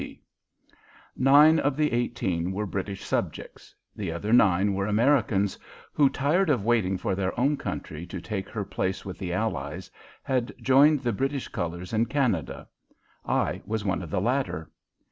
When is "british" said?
2.65-3.03, 11.13-11.49